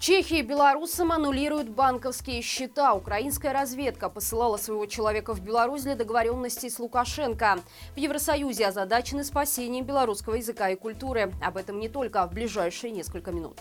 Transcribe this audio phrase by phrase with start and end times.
[0.00, 2.94] Чехии белорусам аннулируют банковские счета.
[2.94, 7.58] Украинская разведка посылала своего человека в Беларусь для договоренностей с Лукашенко.
[7.94, 11.32] В Евросоюзе озадачены спасением белорусского языка и культуры.
[11.42, 13.58] Об этом не только в ближайшие несколько минут.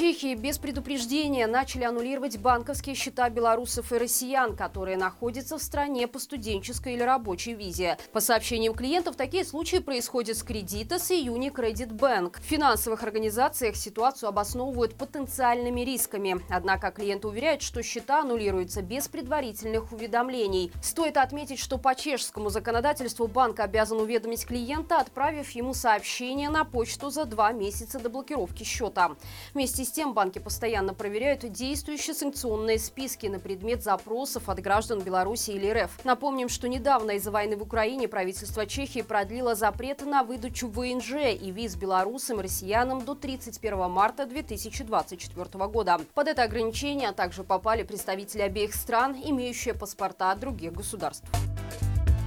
[0.00, 6.18] Чехии без предупреждения начали аннулировать банковские счета белорусов и россиян, которые находятся в стране по
[6.18, 7.98] студенческой или рабочей визе.
[8.10, 12.40] По сообщениям клиентов, такие случаи происходят с кредита с июня Credit Bank.
[12.40, 16.40] В финансовых организациях ситуацию обосновывают потенциальными рисками.
[16.48, 20.72] Однако клиенты уверяют, что счета аннулируются без предварительных уведомлений.
[20.82, 27.10] Стоит отметить, что по чешскому законодательству банк обязан уведомить клиента, отправив ему сообщение на почту
[27.10, 29.10] за два месяца до блокировки счета.
[29.52, 35.50] Вместе с тем банки постоянно проверяют действующие санкционные списки на предмет запросов от граждан Беларуси
[35.50, 36.04] или РФ.
[36.04, 41.50] Напомним, что недавно из-за войны в Украине правительство Чехии продлило запреты на выдачу ВНЖ и
[41.50, 46.00] виз белорусам и россиянам до 31 марта 2024 года.
[46.14, 51.28] Под это ограничение также попали представители обеих стран, имеющие паспорта других государств.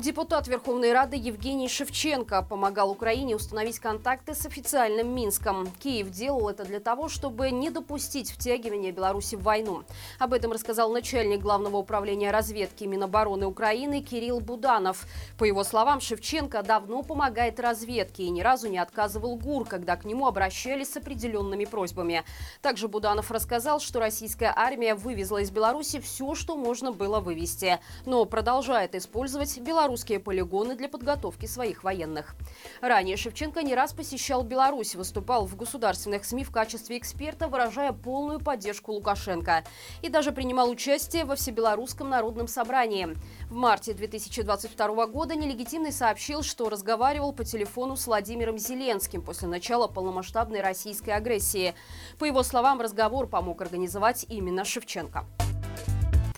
[0.00, 5.70] Депутат Верховной Рады Евгений Шевченко помогал Украине установить контакты с официальным Минском.
[5.78, 9.82] Киев делал это для того, чтобы не допустить втягивания Беларуси в войну.
[10.18, 15.04] Об этом рассказал начальник Главного управления разведки Минобороны Украины Кирилл Буданов.
[15.36, 20.06] По его словам, Шевченко давно помогает разведке и ни разу не отказывал ГУР, когда к
[20.06, 22.24] нему обращались с определенными просьбами.
[22.62, 28.24] Также Буданов рассказал, что российская армия вывезла из Беларуси все, что можно было вывести, но
[28.24, 32.36] продолжает использовать Беларусь белорусские полигоны для подготовки своих военных.
[32.80, 38.38] Ранее Шевченко не раз посещал Беларусь, выступал в государственных СМИ в качестве эксперта, выражая полную
[38.38, 39.64] поддержку Лукашенко.
[40.02, 43.16] И даже принимал участие во Всебелорусском народном собрании.
[43.48, 49.88] В марте 2022 года нелегитимный сообщил, что разговаривал по телефону с Владимиром Зеленским после начала
[49.88, 51.74] полномасштабной российской агрессии.
[52.20, 55.26] По его словам, разговор помог организовать именно Шевченко.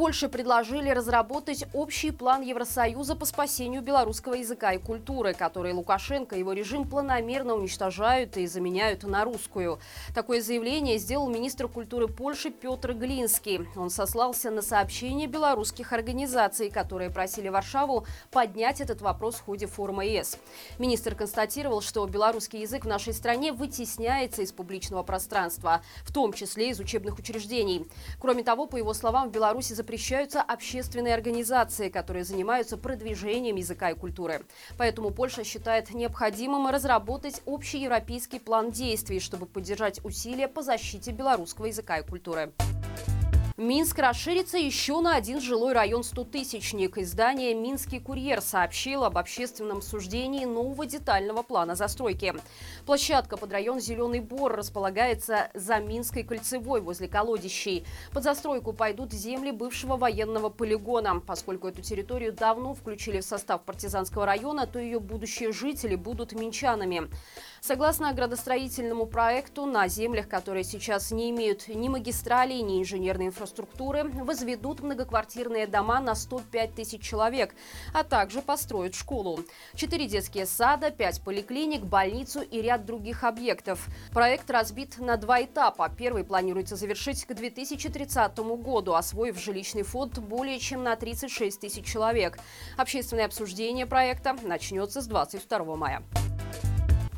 [0.00, 6.38] Польше предложили разработать общий план Евросоюза по спасению белорусского языка и культуры, который Лукашенко и
[6.38, 9.78] его режим планомерно уничтожают и заменяют на русскую.
[10.14, 13.68] Такое заявление сделал министр культуры Польши Петр Глинский.
[13.76, 20.06] Он сослался на сообщение белорусских организаций, которые просили Варшаву поднять этот вопрос в ходе форума
[20.06, 20.38] ЕС.
[20.78, 26.70] Министр констатировал, что белорусский язык в нашей стране вытесняется из публичного пространства, в том числе
[26.70, 27.84] из учебных учреждений.
[28.18, 33.90] Кроме того, по его словам, в Беларуси запрещено запрещаются общественные организации, которые занимаются продвижением языка
[33.90, 34.44] и культуры.
[34.78, 41.66] Поэтому Польша считает необходимым разработать общий европейский план действий, чтобы поддержать усилия по защите белорусского
[41.66, 42.52] языка и культуры.
[43.60, 46.96] Минск расширится еще на один жилой район «Стотысячник».
[46.96, 52.34] Издание «Минский курьер» сообщило об общественном суждении нового детального плана застройки.
[52.86, 57.84] Площадка под район «Зеленый Бор» располагается за Минской кольцевой возле колодищей.
[58.14, 61.20] Под застройку пойдут земли бывшего военного полигона.
[61.20, 67.10] Поскольку эту территорию давно включили в состав партизанского района, то ее будущие жители будут минчанами.
[67.60, 73.49] Согласно градостроительному проекту, на землях, которые сейчас не имеют ни магистралей, ни инженерной инфраструктуры,
[74.24, 77.54] возведут многоквартирные дома на 105 тысяч человек,
[77.92, 79.40] а также построят школу.
[79.74, 83.88] Четыре детские сада, пять поликлиник, больницу и ряд других объектов.
[84.12, 85.88] Проект разбит на два этапа.
[85.88, 92.38] Первый планируется завершить к 2030 году, освоив жилищный фонд более чем на 36 тысяч человек.
[92.76, 96.02] Общественное обсуждение проекта начнется с 22 мая.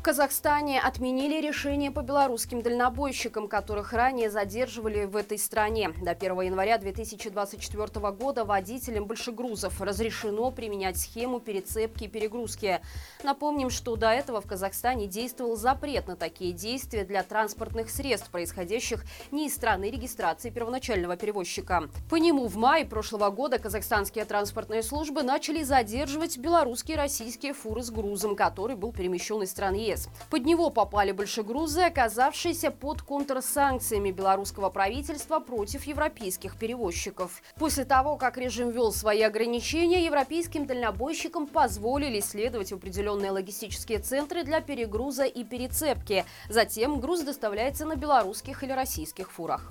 [0.03, 5.93] Казахстане отменили решение по белорусским дальнобойщикам, которых ранее задерживали в этой стране.
[6.01, 12.81] До 1 января 2024 года водителям большегрузов разрешено применять схему перецепки и перегрузки.
[13.23, 19.05] Напомним, что до этого в Казахстане действовал запрет на такие действия для транспортных средств, происходящих
[19.31, 21.89] не из страны регистрации первоначального перевозчика.
[22.09, 27.83] По нему в мае прошлого года казахстанские транспортные службы начали задерживать белорусские и российские фуры
[27.83, 30.09] с грузом, который был перемещен из страны ЕС.
[30.29, 37.41] Под него попали большегрузы, оказавшиеся под контрсанкциями белорусского правительства против европейских перевозчиков.
[37.57, 44.43] После того, как режим ввел свои ограничения, европейским дальнобойщикам позволили следовать в определенные логистические центры
[44.43, 46.25] для перегруза и перецепки.
[46.49, 49.69] Затем груз доставляется на белорусских или российских фурах.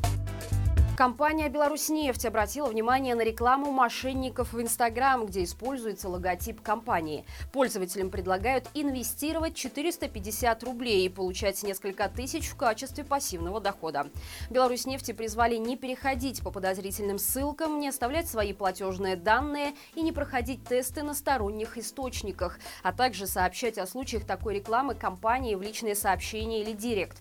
[0.96, 7.24] Компания «Беларусьнефть» обратила внимание на рекламу мошенников в Инстаграм, где используется логотип компании.
[7.50, 14.08] Пользователям предлагают инвестировать 450 рублей и получать несколько тысяч в качестве пассивного дохода.
[14.50, 20.62] «Беларусьнефти» призвали не переходить по подозрительным ссылкам, не оставлять свои платежные данные и не проходить
[20.64, 26.60] тесты на сторонних источниках, а также сообщать о случаях такой рекламы компании в личные сообщения
[26.60, 27.16] или директ.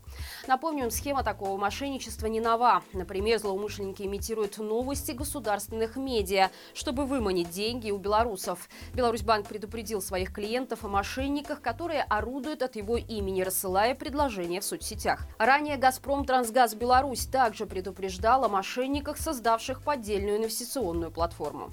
[0.46, 2.84] Напомним, схема такого мошенничества не нова.
[2.92, 8.68] Например, злоумышленники имитируют новости государственных медиа, чтобы выманить деньги у белорусов.
[8.94, 15.28] Беларусьбанк предупредил своих клиентов о мошенниках, которые орудуют от его имени, рассылая предложения в соцсетях.
[15.38, 21.72] Ранее «Газпром Трансгаз Беларусь» также предупреждал о мошенниках, создавших поддельную инвестиционную платформу.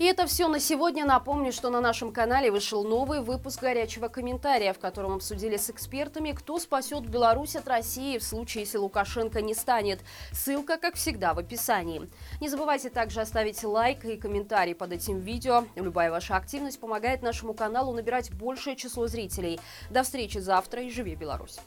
[0.00, 1.04] И это все на сегодня.
[1.04, 6.32] Напомню, что на нашем канале вышел новый выпуск «Горячего комментария», в котором обсудили с экспертами,
[6.32, 10.00] кто спасет Беларусь от России в случае, если Лукашенко не станет.
[10.32, 12.10] Ссылка, как всегда, в описании.
[12.40, 15.64] Не забывайте также оставить лайк и комментарий под этим видео.
[15.76, 19.60] Любая ваша активность помогает нашему каналу набирать большее число зрителей.
[19.90, 21.58] До встречи завтра и живи Беларусь!